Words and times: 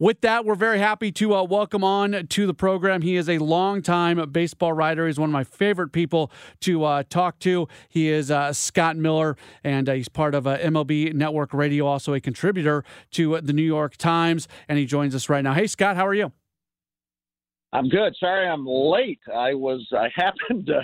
With 0.00 0.22
that, 0.22 0.46
we're 0.46 0.54
very 0.54 0.78
happy 0.78 1.12
to 1.12 1.34
uh, 1.34 1.42
welcome 1.42 1.84
on 1.84 2.26
to 2.26 2.46
the 2.46 2.54
program. 2.54 3.02
He 3.02 3.16
is 3.16 3.28
a 3.28 3.36
longtime 3.36 4.30
baseball 4.30 4.72
writer. 4.72 5.06
He's 5.06 5.20
one 5.20 5.28
of 5.28 5.32
my 5.34 5.44
favorite 5.44 5.90
people 5.90 6.32
to 6.60 6.84
uh, 6.84 7.02
talk 7.10 7.38
to. 7.40 7.68
He 7.90 8.08
is 8.08 8.30
uh, 8.30 8.54
Scott 8.54 8.96
Miller, 8.96 9.36
and 9.62 9.90
uh, 9.90 9.92
he's 9.92 10.08
part 10.08 10.34
of 10.34 10.46
uh, 10.46 10.56
MLB 10.56 11.12
Network 11.12 11.52
Radio, 11.52 11.84
also 11.84 12.14
a 12.14 12.20
contributor 12.20 12.82
to 13.10 13.42
the 13.42 13.52
New 13.52 13.62
York 13.62 13.98
Times. 13.98 14.48
And 14.70 14.78
he 14.78 14.86
joins 14.86 15.14
us 15.14 15.28
right 15.28 15.44
now. 15.44 15.52
Hey, 15.52 15.66
Scott, 15.66 15.96
how 15.96 16.06
are 16.06 16.14
you? 16.14 16.32
I'm 17.74 17.90
good. 17.90 18.16
Sorry 18.18 18.48
I'm 18.48 18.64
late. 18.66 19.20
I 19.30 19.52
was 19.52 19.86
I 19.92 20.08
happened 20.16 20.64
to 20.68 20.82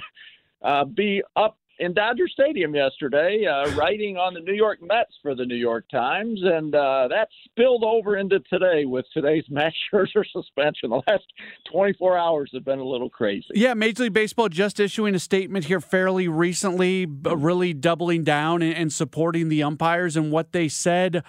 uh, 0.60 0.84
be 0.84 1.22
up 1.36 1.56
in 1.78 1.92
Dodger 1.92 2.28
Stadium 2.28 2.74
yesterday, 2.74 3.44
uh, 3.46 3.70
writing 3.76 4.16
on 4.16 4.34
the 4.34 4.40
New 4.40 4.54
York 4.54 4.78
Mets 4.82 5.12
for 5.22 5.34
the 5.34 5.44
New 5.44 5.56
York 5.56 5.84
Times, 5.90 6.40
and 6.42 6.74
uh, 6.74 7.08
that 7.08 7.28
spilled 7.44 7.84
over 7.84 8.16
into 8.16 8.40
today 8.50 8.84
with 8.84 9.06
today's 9.12 9.44
Max 9.50 9.74
Scherzer 9.92 10.24
suspension. 10.32 10.90
The 10.90 11.02
last 11.06 11.24
24 11.72 12.16
hours 12.18 12.50
have 12.54 12.64
been 12.64 12.78
a 12.78 12.84
little 12.84 13.10
crazy. 13.10 13.46
Yeah, 13.54 13.74
Major 13.74 14.04
League 14.04 14.12
Baseball 14.12 14.48
just 14.48 14.80
issuing 14.80 15.14
a 15.14 15.18
statement 15.18 15.66
here 15.66 15.80
fairly 15.80 16.28
recently, 16.28 17.06
really 17.06 17.74
doubling 17.74 18.24
down 18.24 18.62
and, 18.62 18.74
and 18.74 18.92
supporting 18.92 19.48
the 19.48 19.62
umpires 19.62 20.16
and 20.16 20.30
what 20.30 20.52
they 20.52 20.68
said. 20.68 21.22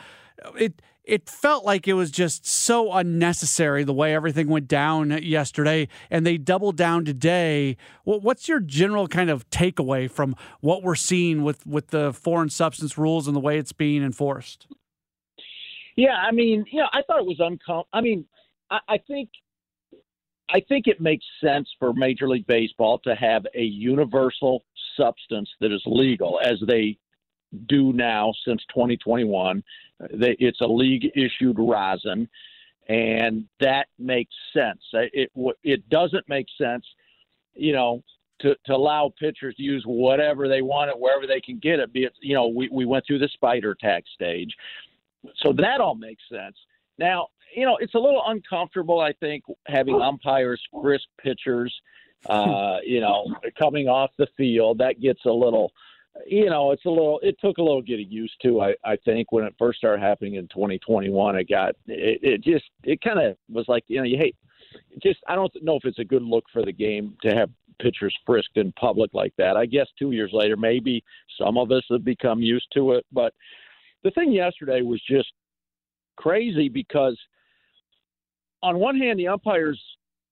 It 0.57 0.81
it 1.07 1.29
felt 1.29 1.63
like 1.63 1.87
it 1.87 1.93
was 1.93 2.11
just 2.11 2.45
so 2.45 2.91
unnecessary 2.91 3.83
the 3.85 3.93
way 3.93 4.13
everything 4.13 4.49
went 4.49 4.67
down 4.67 5.09
yesterday, 5.23 5.87
and 6.11 6.27
they 6.27 6.37
doubled 6.37 6.75
down 6.75 7.05
today. 7.05 7.77
What's 8.03 8.47
your 8.47 8.59
general 8.59 9.07
kind 9.07 9.29
of 9.29 9.49
takeaway 9.49 10.11
from 10.11 10.35
what 10.59 10.83
we're 10.83 10.95
seeing 10.95 11.43
with 11.43 11.65
with 11.65 11.87
the 11.87 12.11
foreign 12.13 12.49
substance 12.49 12.97
rules 12.97 13.25
and 13.25 13.35
the 13.35 13.39
way 13.39 13.57
it's 13.57 13.71
being 13.71 14.03
enforced? 14.03 14.67
Yeah, 15.95 16.15
I 16.15 16.31
mean, 16.31 16.65
you 16.71 16.81
know, 16.81 16.89
I 16.91 17.01
thought 17.07 17.19
it 17.19 17.25
was 17.25 17.39
uncomfortable. 17.39 17.87
I 17.93 18.01
mean, 18.01 18.25
I, 18.69 18.79
I 18.87 18.97
think 18.97 19.29
I 20.49 20.59
think 20.59 20.87
it 20.87 20.99
makes 20.99 21.25
sense 21.41 21.69
for 21.79 21.93
Major 21.93 22.27
League 22.27 22.47
Baseball 22.47 22.99
to 22.99 23.15
have 23.15 23.45
a 23.55 23.63
universal 23.63 24.65
substance 24.97 25.49
that 25.61 25.71
is 25.71 25.81
legal, 25.85 26.39
as 26.43 26.57
they 26.67 26.97
do 27.67 27.93
now 27.93 28.33
since 28.45 28.61
2021 28.73 29.63
it's 29.99 30.61
a 30.61 30.67
league 30.67 31.11
issued 31.15 31.57
rosin, 31.57 32.29
and 32.87 33.45
that 33.59 33.87
makes 33.97 34.33
sense. 34.53 34.81
It 34.93 35.31
it 35.63 35.89
doesn't 35.89 36.27
make 36.29 36.47
sense, 36.57 36.85
you 37.53 37.73
know, 37.73 38.03
to, 38.39 38.55
to 38.65 38.75
allow 38.75 39.11
pitchers 39.19 39.55
to 39.55 39.63
use 39.63 39.83
whatever 39.85 40.47
they 40.47 40.61
want 40.61 40.89
it 40.89 40.99
wherever 40.99 41.25
they 41.25 41.41
can 41.41 41.57
get 41.59 41.79
it. 41.79 41.91
Be 41.91 42.03
it 42.03 42.13
you 42.21 42.35
know 42.35 42.47
we 42.47 42.69
we 42.71 42.85
went 42.85 43.05
through 43.07 43.19
the 43.19 43.29
spider 43.29 43.75
tack 43.79 44.03
stage, 44.13 44.55
so 45.37 45.51
that 45.53 45.81
all 45.81 45.95
makes 45.95 46.23
sense. 46.31 46.55
Now 46.97 47.27
you 47.55 47.65
know 47.65 47.77
it's 47.77 47.95
a 47.95 47.99
little 47.99 48.23
uncomfortable. 48.27 48.99
I 48.99 49.13
think 49.13 49.43
having 49.65 49.99
umpires 49.99 50.61
frisk 50.71 51.05
pitchers, 51.21 51.73
uh, 52.27 52.77
you 52.85 53.01
know, 53.01 53.35
coming 53.57 53.87
off 53.87 54.11
the 54.17 54.27
field 54.37 54.77
that 54.77 55.01
gets 55.01 55.25
a 55.25 55.31
little 55.31 55.71
you 56.25 56.49
know, 56.49 56.71
it's 56.71 56.85
a 56.85 56.89
little. 56.89 57.19
It 57.21 57.37
took 57.39 57.57
a 57.57 57.61
little 57.61 57.81
getting 57.81 58.09
used 58.09 58.35
to. 58.43 58.61
I 58.61 58.75
I 58.83 58.97
think 59.05 59.31
when 59.31 59.43
it 59.43 59.55
first 59.59 59.77
started 59.77 60.01
happening 60.01 60.35
in 60.35 60.47
2021, 60.47 61.35
it 61.35 61.49
got 61.49 61.69
it, 61.87 62.19
it 62.21 62.43
just 62.43 62.65
it 62.83 63.01
kind 63.01 63.19
of 63.19 63.37
was 63.49 63.65
like 63.67 63.83
you 63.87 63.97
know 63.97 64.03
you 64.03 64.17
hate. 64.17 64.35
Just 65.01 65.19
I 65.27 65.35
don't 65.35 65.51
know 65.61 65.75
if 65.75 65.85
it's 65.85 65.99
a 65.99 66.05
good 66.05 66.23
look 66.23 66.45
for 66.51 66.63
the 66.63 66.71
game 66.71 67.15
to 67.23 67.35
have 67.35 67.49
pitchers 67.79 68.15
frisked 68.25 68.57
in 68.57 68.71
public 68.73 69.13
like 69.13 69.33
that. 69.37 69.55
I 69.55 69.65
guess 69.65 69.87
two 69.97 70.11
years 70.11 70.31
later, 70.33 70.57
maybe 70.57 71.03
some 71.39 71.57
of 71.57 71.71
us 71.71 71.83
have 71.89 72.03
become 72.03 72.41
used 72.41 72.67
to 72.73 72.93
it. 72.93 73.05
But 73.11 73.33
the 74.03 74.11
thing 74.11 74.31
yesterday 74.31 74.81
was 74.81 75.01
just 75.09 75.31
crazy 76.17 76.69
because 76.69 77.17
on 78.63 78.79
one 78.79 78.97
hand, 78.97 79.19
the 79.19 79.27
umpires, 79.27 79.81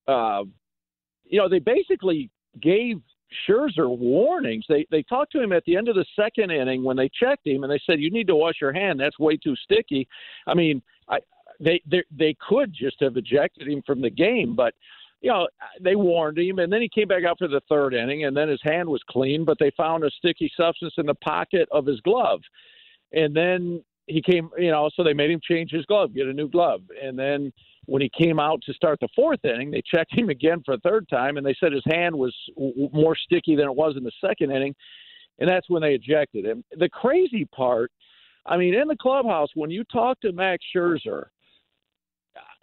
uh, 0.08 0.44
you 1.26 1.40
know, 1.40 1.48
they 1.48 1.60
basically 1.60 2.30
gave 2.62 3.02
Scherzer 3.48 3.90
warnings. 3.90 4.66
They 4.70 4.86
they 4.92 5.04
talked 5.04 5.32
to 5.34 5.42
him 5.42 5.52
at 5.52 5.64
the 5.66 5.76
end 5.76 5.88
of 5.88 5.96
the 5.96 6.06
second 6.16 6.52
inning 6.52 6.84
when 6.84 6.98
they 6.98 7.10
checked 7.10 7.48
him 7.48 7.64
and 7.64 7.72
they 7.72 7.82
said 7.86 8.00
you 8.00 8.12
need 8.12 8.28
to 8.28 8.36
wash 8.36 8.56
your 8.62 8.74
hand. 8.74 9.00
That's 9.00 9.20
way 9.20 9.38
too 9.38 9.56
sticky. 9.56 10.08
I 10.48 10.54
mean, 10.54 10.82
I 11.10 11.20
they 11.60 11.82
they 11.90 12.04
they 12.12 12.36
could 12.48 12.74
just 12.74 12.98
have 13.02 13.18
ejected 13.18 13.68
him 13.68 13.82
from 13.86 14.02
the 14.02 14.10
game, 14.10 14.56
but 14.56 14.74
you 15.22 15.32
know 15.32 15.48
they 15.82 15.96
warned 15.96 16.38
him 16.38 16.60
and 16.60 16.72
then 16.72 16.82
he 16.82 16.90
came 16.90 17.08
back 17.08 17.24
out 17.24 17.40
for 17.40 17.48
the 17.48 17.62
third 17.68 17.94
inning 17.94 18.26
and 18.26 18.36
then 18.36 18.48
his 18.48 18.62
hand 18.64 18.88
was 18.88 19.02
clean, 19.10 19.44
but 19.44 19.58
they 19.60 19.72
found 19.72 20.04
a 20.04 20.12
sticky 20.12 20.52
substance 20.56 20.94
in 20.98 21.06
the 21.06 21.16
pocket 21.16 21.68
of 21.72 21.86
his 21.86 22.00
glove. 22.02 22.42
And 23.12 23.36
then 23.36 23.84
he 24.08 24.22
came, 24.22 24.50
you 24.58 24.72
know, 24.72 24.90
so 24.96 25.04
they 25.04 25.14
made 25.14 25.32
him 25.32 25.42
change 25.44 25.72
his 25.72 25.86
glove, 25.86 26.14
get 26.14 26.28
a 26.28 26.34
new 26.34 26.50
glove. 26.50 26.82
And 27.02 27.18
then 27.18 27.52
when 27.86 28.02
he 28.02 28.10
came 28.10 28.40
out 28.40 28.62
to 28.64 28.74
start 28.74 29.00
the 29.00 29.08
fourth 29.16 29.44
inning, 29.44 29.72
they 29.72 29.82
checked 29.82 30.18
him 30.18 30.30
again 30.30 30.62
for 30.66 30.74
a 30.74 30.80
third 30.80 31.08
time, 31.10 31.38
and 31.38 31.46
they 31.46 31.56
said 31.60 31.72
his 31.72 31.84
hand 31.86 32.16
was 32.16 32.36
w- 32.56 32.90
more 32.92 33.16
sticky 33.16 33.56
than 33.56 33.66
it 33.66 33.76
was 33.76 33.96
in 33.98 34.04
the 34.04 34.12
second 34.22 34.52
inning, 34.52 34.76
and 35.40 35.50
that's 35.50 35.70
when 35.70 35.82
they 35.82 35.94
ejected 35.94 36.46
him. 36.46 36.64
The 36.78 36.90
crazy 36.90 37.46
part, 37.46 37.92
I 38.46 38.58
mean, 38.58 38.74
in 38.74 38.88
the 38.88 38.96
clubhouse, 38.96 39.50
when 39.56 39.70
you 39.70 39.84
talk 39.86 40.20
to 40.22 40.32
Max 40.32 40.64
Scherzer, 40.76 41.26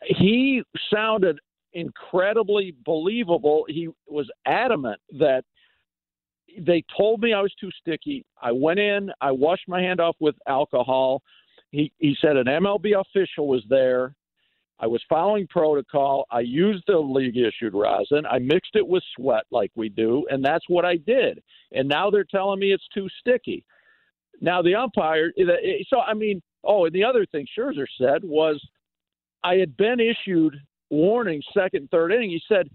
he 0.05 0.62
sounded 0.93 1.38
incredibly 1.75 2.75
believable. 2.84 3.65
He 3.69 3.88
was 4.06 4.28
adamant 4.47 5.00
that 5.19 5.44
they 6.59 6.84
told 6.97 7.21
me 7.21 7.32
I 7.32 7.41
was 7.41 7.55
too 7.61 7.71
sticky. 7.81 8.25
I 8.41 8.53
went 8.53 8.78
in, 8.78 9.11
I 9.21 9.31
washed 9.31 9.69
my 9.69 9.81
hand 9.81 10.00
off 10.00 10.16
with 10.21 10.34
alcohol. 10.47 11.22
He 11.71 11.91
he 11.99 12.15
said 12.21 12.37
an 12.37 12.47
MLB 12.47 13.00
official 13.00 13.49
was 13.49 13.62
there 13.71 14.15
I 14.81 14.87
was 14.87 15.03
following 15.09 15.47
protocol. 15.47 16.27
I 16.31 16.41
used 16.41 16.84
the 16.87 16.99
league 16.99 17.37
issued 17.37 17.75
rosin. 17.75 18.27
I 18.27 18.38
mixed 18.38 18.75
it 18.75 18.87
with 18.87 19.03
sweat 19.16 19.44
like 19.50 19.71
we 19.77 19.88
do, 19.88 20.27
and 20.31 20.44
that's 20.44 20.65
what 20.69 20.84
I 20.84 20.97
did. 20.97 21.43
And 21.72 21.88
now 21.88 22.10
they're 22.10 22.25
telling 22.25 22.59
me 22.59 22.72
it's 22.72 22.88
too 22.93 23.09
sticky. 23.21 23.65
Now 24.41 24.61
the 24.61 24.75
umpire, 24.75 25.32
eh, 25.38 25.43
eh, 25.43 25.82
so 25.88 26.00
I 26.00 26.15
mean, 26.15 26.43
oh, 26.65 26.87
and 26.87 26.94
the 26.94 27.05
other 27.05 27.25
thing 27.27 27.47
Scherzer 27.56 27.87
said 27.97 28.25
was, 28.25 28.61
I 29.44 29.55
had 29.55 29.77
been 29.77 29.99
issued 30.00 30.56
warnings 30.91 31.44
second, 31.55 31.88
third 31.91 32.12
inning. 32.12 32.31
He 32.31 32.43
said, 32.49 32.69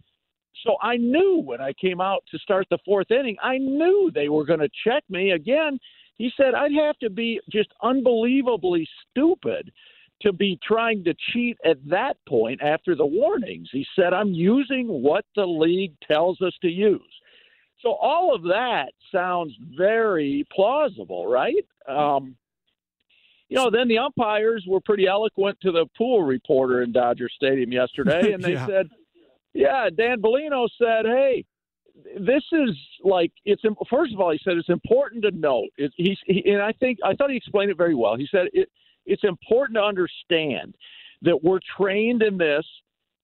so 0.66 0.75
I 0.81 0.97
knew 0.97 1.41
when 1.44 1.62
I 1.62 1.74
came 1.74 2.02
out 2.02 2.24
to 2.31 2.40
start 2.40 2.68
the 2.69 2.80
fourth 2.86 3.12
inning, 3.12 3.36
I 3.41 3.57
knew 3.57 4.12
they 4.13 4.30
were 4.30 4.46
going 4.46 4.59
to 4.59 4.69
check 4.84 5.03
me 5.09 5.31
again. 5.31 5.78
He 6.16 6.31
said 6.36 6.56
I'd 6.56 6.72
have 6.74 6.97
to 7.00 7.09
be 7.09 7.40
just 7.52 7.69
unbelievably 7.84 8.88
stupid 9.09 9.72
to 10.22 10.33
be 10.33 10.59
trying 10.67 11.03
to 11.03 11.13
cheat 11.31 11.57
at 11.63 11.78
that 11.89 12.17
point 12.28 12.61
after 12.61 12.95
the 12.95 13.05
warnings. 13.05 13.69
He 13.72 13.85
said, 13.95 14.13
I'm 14.13 14.33
using 14.33 14.88
what 14.88 15.25
the 15.35 15.45
league 15.45 15.94
tells 16.07 16.41
us 16.41 16.53
to 16.61 16.67
use. 16.67 17.01
So 17.81 17.94
all 17.94 18.33
of 18.33 18.44
that 18.44 18.88
sounds 19.11 19.53
very 19.77 20.47
plausible, 20.51 21.27
right? 21.27 21.66
Um, 21.88 22.35
you 23.50 23.56
know, 23.56 23.69
then 23.69 23.88
the 23.88 24.00
umpires 24.00 24.66
were 24.67 24.81
pretty 24.81 25.07
eloquent 25.07 25.57
to 25.61 25.72
the 25.72 25.85
pool 25.97 26.23
reporter 26.23 26.81
in 26.81 26.91
Dodger 26.91 27.30
Stadium 27.33 27.71
yesterday, 27.71 28.31
and 28.33 28.44
they 28.44 28.53
yeah. 28.53 28.68
said, 28.68 28.89
"Yeah." 29.53 29.89
Dan 29.95 30.21
Bellino 30.21 30.68
said, 30.77 31.06
"Hey, 31.06 31.45
this 32.19 32.44
is 32.51 32.71
like 33.03 33.31
it's 33.45 33.62
first 33.89 34.13
of 34.13 34.19
all, 34.19 34.31
he 34.31 34.39
said 34.44 34.57
it's 34.57 34.69
important 34.69 35.24
to 35.24 35.31
note. 35.31 35.69
It, 35.77 35.94
he's 35.95 36.18
he, 36.25 36.44
and 36.51 36.62
I 36.62 36.74
think 36.74 37.00
I 37.06 37.13
thought 37.13 37.30
he 37.30 37.38
explained 37.38 37.71
it 37.71 37.77
very 37.77 37.95
well. 37.95 38.18
He 38.18 38.27
said 38.30 38.47
it, 38.53 38.69
it's 39.07 39.24
important 39.24 39.75
to 39.77 39.83
understand 39.83 40.75
that 41.24 41.44
we're 41.44 41.59
trained 41.77 42.21
in 42.21 42.38
this 42.38 42.65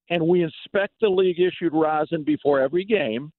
and 0.10 0.26
we 0.26 0.44
inspect 0.44 0.94
the 1.00 1.10
league 1.10 1.40
issued 1.40 1.74
rosin 1.74 2.24
before 2.24 2.60
every 2.60 2.84
game 2.84 3.32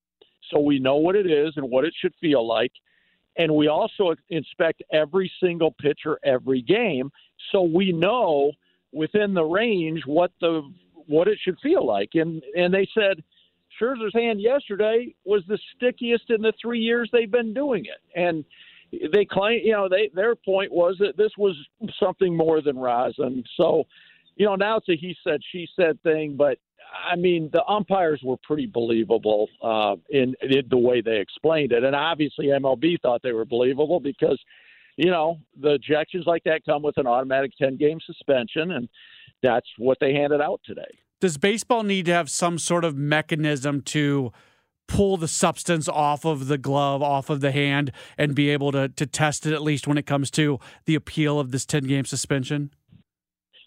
so 0.50 0.60
we 0.60 0.78
know 0.78 0.96
what 0.96 1.16
it 1.16 1.26
is 1.26 1.54
and 1.56 1.68
what 1.68 1.84
it 1.84 1.94
should 1.98 2.14
feel 2.20 2.46
like. 2.46 2.72
And 3.36 3.54
we 3.54 3.68
also 3.68 4.14
inspect 4.28 4.82
every 4.92 5.30
single 5.42 5.72
pitcher 5.80 6.18
every 6.24 6.62
game 6.62 7.10
so 7.50 7.62
we 7.62 7.92
know 7.92 8.52
within 8.92 9.34
the 9.34 9.42
range 9.42 10.02
what 10.06 10.30
the 10.40 10.62
what 11.06 11.28
it 11.28 11.38
should 11.42 11.58
feel 11.60 11.84
like. 11.84 12.10
And 12.14 12.42
and 12.56 12.72
they 12.72 12.88
said 12.94 13.22
Scherzer's 13.80 14.14
hand 14.14 14.40
yesterday 14.40 15.14
was 15.24 15.42
the 15.48 15.58
stickiest 15.74 16.30
in 16.30 16.42
the 16.42 16.52
3 16.60 16.78
years 16.78 17.10
they've 17.12 17.30
been 17.30 17.52
doing 17.52 17.86
it. 17.86 18.00
And 18.18 18.44
they 19.12 19.24
claim, 19.24 19.60
you 19.64 19.72
know, 19.72 19.88
they 19.88 20.10
their 20.14 20.34
point 20.34 20.72
was 20.72 20.96
that 21.00 21.16
this 21.16 21.32
was 21.38 21.56
something 22.00 22.36
more 22.36 22.60
than 22.60 22.76
rosin. 22.76 23.44
So, 23.56 23.84
you 24.36 24.46
know, 24.46 24.56
now 24.56 24.78
it's 24.78 24.88
a 24.88 24.96
he 24.96 25.16
said, 25.24 25.40
she 25.52 25.68
said 25.76 26.02
thing, 26.02 26.36
but 26.36 26.58
I 27.10 27.16
mean, 27.16 27.50
the 27.52 27.64
umpires 27.66 28.20
were 28.22 28.36
pretty 28.42 28.66
believable 28.66 29.48
uh, 29.62 29.96
in, 30.10 30.34
in 30.42 30.62
the 30.70 30.78
way 30.78 31.00
they 31.00 31.18
explained 31.18 31.72
it. 31.72 31.84
And 31.84 31.94
obviously, 31.94 32.46
MLB 32.46 33.00
thought 33.00 33.22
they 33.22 33.32
were 33.32 33.44
believable 33.44 34.00
because, 34.00 34.38
you 34.96 35.10
know, 35.10 35.38
the 35.60 35.78
ejections 35.78 36.26
like 36.26 36.44
that 36.44 36.64
come 36.64 36.82
with 36.82 36.96
an 36.98 37.06
automatic 37.06 37.52
10 37.58 37.76
game 37.76 37.98
suspension. 38.04 38.72
And 38.72 38.88
that's 39.42 39.66
what 39.78 39.98
they 40.00 40.14
handed 40.14 40.40
out 40.40 40.60
today. 40.64 40.82
Does 41.20 41.36
baseball 41.36 41.82
need 41.82 42.06
to 42.06 42.12
have 42.12 42.30
some 42.30 42.58
sort 42.58 42.84
of 42.84 42.96
mechanism 42.96 43.80
to 43.82 44.32
pull 44.86 45.16
the 45.16 45.28
substance 45.28 45.88
off 45.88 46.24
of 46.24 46.46
the 46.46 46.58
glove, 46.58 47.02
off 47.02 47.30
of 47.30 47.40
the 47.40 47.52
hand, 47.52 47.92
and 48.18 48.34
be 48.34 48.50
able 48.50 48.72
to, 48.72 48.88
to 48.88 49.06
test 49.06 49.46
it 49.46 49.52
at 49.52 49.62
least 49.62 49.86
when 49.86 49.98
it 49.98 50.06
comes 50.06 50.30
to 50.32 50.58
the 50.86 50.94
appeal 50.94 51.38
of 51.38 51.50
this 51.50 51.64
10 51.64 51.84
game 51.84 52.04
suspension? 52.04 52.70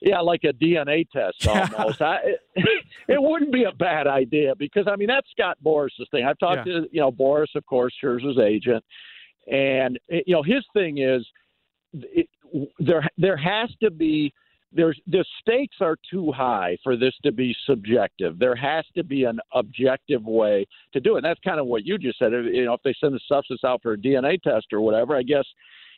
Yeah, 0.01 0.19
like 0.19 0.43
a 0.43 0.53
DNA 0.53 1.09
test 1.09 1.47
almost. 1.47 2.01
I, 2.01 2.17
it, 2.23 2.39
it, 3.07 3.21
wouldn't 3.21 3.51
be 3.51 3.63
a 3.63 3.71
bad 3.71 4.05
idea 4.05 4.53
because 4.55 4.85
I 4.87 4.95
mean 4.95 5.07
that's 5.07 5.27
Scott 5.31 5.57
Boras's 5.63 6.07
thing. 6.11 6.23
I've 6.23 6.37
talked 6.37 6.67
yeah. 6.67 6.81
to 6.81 6.87
you 6.91 7.01
know 7.01 7.11
Boras, 7.11 7.55
of 7.55 7.65
course, 7.65 7.93
Scherzer's 8.03 8.37
agent, 8.37 8.83
and 9.51 9.97
you 10.07 10.35
know 10.35 10.43
his 10.43 10.63
thing 10.73 10.99
is 10.99 11.25
it, 11.93 12.29
there 12.79 13.07
there 13.17 13.37
has 13.37 13.69
to 13.81 13.89
be 13.89 14.31
there's 14.71 14.99
the 15.07 15.23
stakes 15.41 15.77
are 15.79 15.97
too 16.09 16.31
high 16.31 16.77
for 16.83 16.97
this 16.97 17.13
to 17.23 17.31
be 17.31 17.55
subjective. 17.65 18.37
There 18.37 18.55
has 18.55 18.85
to 18.95 19.03
be 19.03 19.23
an 19.23 19.39
objective 19.53 20.23
way 20.25 20.65
to 20.93 20.99
do 20.99 21.15
it. 21.15 21.19
And 21.19 21.25
that's 21.25 21.39
kind 21.39 21.59
of 21.59 21.67
what 21.67 21.85
you 21.85 21.97
just 21.97 22.19
said. 22.19 22.33
You 22.33 22.65
know, 22.65 22.73
if 22.73 22.81
they 22.83 22.93
send 22.99 23.13
the 23.13 23.19
substance 23.27 23.61
out 23.65 23.81
for 23.81 23.93
a 23.93 23.97
DNA 23.97 24.41
test 24.41 24.67
or 24.73 24.81
whatever, 24.81 25.15
I 25.15 25.23
guess, 25.23 25.45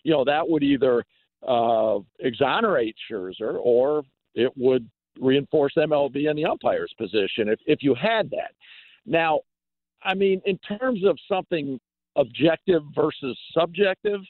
you 0.03 0.11
know, 0.11 0.23
that 0.23 0.47
would 0.47 0.63
either 0.63 1.03
uh, 1.47 1.99
exonerate 2.19 2.95
Scherzer 3.09 3.57
or 3.59 4.03
it 4.35 4.51
would 4.55 4.87
reinforce 5.19 5.73
MLB 5.75 6.29
in 6.29 6.35
the 6.35 6.45
umpire's 6.45 6.93
position 6.97 7.49
if 7.49 7.59
if 7.65 7.81
you 7.81 7.95
had 7.95 8.29
that. 8.29 8.51
Now, 9.05 9.39
I 10.03 10.13
mean, 10.13 10.41
in 10.45 10.57
terms 10.59 11.03
of 11.05 11.17
something 11.27 11.79
objective 12.15 12.83
versus 12.95 13.37
subjective 13.57 14.21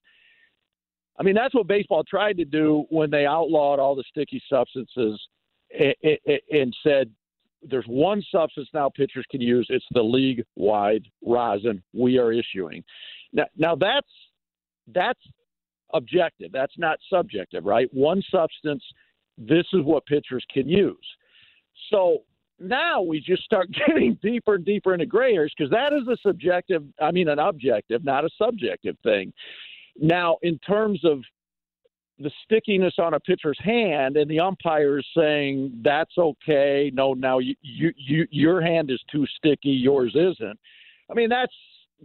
I 1.20 1.24
mean, 1.24 1.36
that's 1.36 1.54
what 1.54 1.68
baseball 1.68 2.04
tried 2.04 2.38
to 2.38 2.46
do 2.46 2.86
when 2.90 3.10
they 3.10 3.26
outlawed 3.26 3.80
all 3.80 3.96
the 3.96 4.06
sticky 4.10 4.42
substances 4.50 5.20
and 5.72 6.76
said 6.82 7.12
there's 7.62 7.86
one 7.88 8.24
substance 8.32 8.70
now 8.74 8.90
pitchers 8.90 9.26
can 9.30 9.42
use. 9.42 9.68
It's 9.70 9.86
the 9.92 10.02
league 10.02 10.44
wide 10.56 11.04
rosin 11.26 11.84
we 11.94 12.18
are 12.18 12.32
issuing. 12.32 12.84
Now, 13.34 13.46
now 13.58 13.76
that's 13.76 14.08
that's 14.94 15.20
objective. 15.94 16.52
That's 16.52 16.78
not 16.78 17.00
subjective, 17.12 17.66
right? 17.66 17.90
One 17.94 18.24
substance. 18.32 18.84
This 19.38 19.66
is 19.74 19.84
what 19.84 20.06
pitchers 20.06 20.44
can 20.52 20.68
use. 20.68 20.98
So 21.90 22.20
now 22.60 23.02
we 23.02 23.20
just 23.20 23.44
start 23.44 23.70
getting 23.88 24.18
deeper 24.22 24.56
and 24.56 24.66
deeper 24.66 24.94
into 24.94 25.06
gray 25.06 25.34
areas 25.34 25.54
because 25.58 25.72
that 25.72 25.94
is 25.94 26.08
a 26.08 26.18
subjective, 26.26 26.84
I 27.02 27.12
mean, 27.12 27.28
an 27.28 27.40
objective, 27.40 28.04
not 28.04 28.26
a 28.26 28.30
subjective 28.38 28.98
thing. 29.04 29.34
Now, 30.02 30.38
in 30.42 30.58
terms 30.60 31.04
of 31.04 31.20
the 32.20 32.32
stickiness 32.44 32.96
on 32.98 33.14
a 33.14 33.20
pitcher's 33.20 33.58
hand 33.62 34.18
and 34.18 34.30
the 34.30 34.40
umpires 34.40 35.08
saying 35.16 35.82
that's 35.84 36.18
okay, 36.18 36.92
no, 36.94 37.14
now 37.14 37.40
you, 37.40 37.56
you, 37.62 37.94
you 37.96 38.28
your 38.30 38.62
hand 38.62 38.92
is 38.92 39.02
too 39.12 39.26
sticky, 39.38 39.70
yours 39.70 40.16
isn't. 40.16 40.60
I 41.10 41.14
mean, 41.14 41.30
that's 41.30 41.54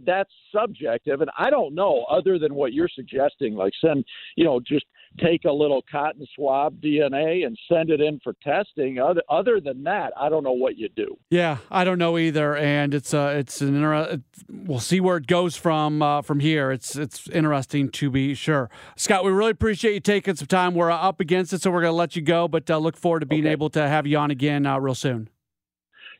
that's 0.05 0.31
subjective, 0.53 1.21
and 1.21 1.29
I 1.37 1.49
don't 1.49 1.73
know 1.73 2.05
other 2.09 2.37
than 2.37 2.53
what 2.53 2.73
you're 2.73 2.89
suggesting, 2.93 3.55
like 3.55 3.73
send, 3.79 4.03
you 4.35 4.43
know, 4.43 4.59
just 4.59 4.85
take 5.19 5.45
a 5.45 5.51
little 5.51 5.83
cotton 5.91 6.25
swab 6.35 6.81
DNA 6.81 7.45
and 7.45 7.57
send 7.71 7.89
it 7.89 8.01
in 8.01 8.19
for 8.23 8.33
testing. 8.43 8.99
Other 8.99 9.21
other 9.29 9.59
than 9.59 9.83
that, 9.83 10.13
I 10.19 10.29
don't 10.29 10.43
know 10.43 10.53
what 10.53 10.77
you 10.77 10.89
do. 10.89 11.17
Yeah, 11.29 11.57
I 11.71 11.83
don't 11.83 11.97
know 11.97 12.17
either, 12.17 12.55
and 12.55 12.93
it's 12.93 13.13
uh, 13.13 13.33
it's 13.37 13.61
an 13.61 13.75
inter- 13.75 14.21
we'll 14.49 14.79
see 14.79 14.99
where 14.99 15.17
it 15.17 15.27
goes 15.27 15.55
from 15.55 16.01
uh, 16.01 16.21
from 16.21 16.39
here. 16.39 16.71
It's 16.71 16.95
it's 16.95 17.27
interesting 17.29 17.89
to 17.89 18.09
be 18.09 18.33
sure. 18.33 18.69
Scott, 18.95 19.23
we 19.23 19.31
really 19.31 19.51
appreciate 19.51 19.93
you 19.93 19.99
taking 19.99 20.35
some 20.35 20.47
time. 20.47 20.73
We're 20.73 20.91
up 20.91 21.19
against 21.19 21.53
it, 21.53 21.61
so 21.61 21.71
we're 21.71 21.81
going 21.81 21.93
to 21.93 21.97
let 21.97 22.15
you 22.15 22.21
go, 22.21 22.47
but 22.47 22.69
uh, 22.69 22.77
look 22.77 22.97
forward 22.97 23.21
to 23.21 23.25
being 23.25 23.45
okay. 23.45 23.51
able 23.51 23.69
to 23.71 23.87
have 23.87 24.07
you 24.07 24.17
on 24.17 24.31
again 24.31 24.65
uh, 24.65 24.77
real 24.79 24.95
soon. 24.95 25.29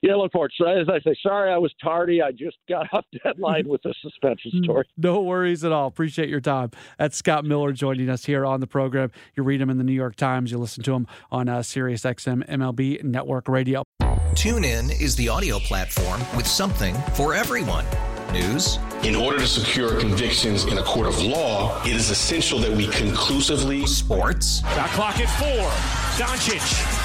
Yeah, 0.06 0.16
look 0.18 0.31
forward. 0.34 0.54
So 0.56 0.68
as 0.68 0.88
I 0.88 1.00
say, 1.00 1.16
sorry 1.24 1.52
I 1.52 1.57
was 1.57 1.74
tardy. 1.84 2.22
I 2.22 2.31
just 2.31 2.57
got 2.69 2.86
off 2.94 3.06
deadline 3.24 3.68
with 3.68 3.81
the 3.81 3.92
suspension 4.04 4.52
story. 4.63 4.88
No 4.98 5.24
worries 5.24 5.63
at 5.63 5.72
all. 5.72 5.88
Appreciate 5.88 6.30
your 6.30 6.42
time. 6.42 6.69
That's 7.00 7.18
Scott 7.18 7.44
Miller 7.44 7.72
joining 7.72 8.07
us 8.10 8.24
here 8.25 8.46
on 8.46 8.60
the 8.60 8.68
program. 8.68 9.12
You 9.36 9.42
read 9.42 9.60
him 9.60 9.72
in 9.72 9.80
the 9.80 9.84
New 9.84 9.94
York 9.94 10.16
Times. 10.16 10.52
You 10.52 10.60
listen 10.60 10.84
to 10.84 10.94
him 10.94 11.07
on 11.31 11.50
uh, 11.50 11.63
Sirius 11.63 12.04
XM 12.04 12.48
MLB 12.48 13.04
Network 13.04 13.48
Radio. 13.48 13.84
TuneIn 14.36 15.02
is 15.02 15.16
the 15.16 15.28
audio 15.28 15.57
platform 15.57 16.22
with 16.38 16.46
something 16.46 16.94
for 17.16 17.34
everyone. 17.34 17.86
News. 18.31 18.78
In 19.04 19.16
order 19.16 19.40
to 19.40 19.48
secure 19.48 20.00
convictions 20.00 20.66
in 20.66 20.78
a 20.78 20.84
court 20.84 21.08
of 21.08 21.19
law, 21.24 21.81
it 21.84 21.96
is 21.96 22.12
essential 22.12 22.60
that 22.60 22.72
we 22.72 22.88
conclusively. 22.88 23.88
Sports. 23.88 24.62
Got 24.62 24.90
clock 24.90 25.19
at 25.19 25.30
four. 25.40 25.72
Doncic. 26.24 27.05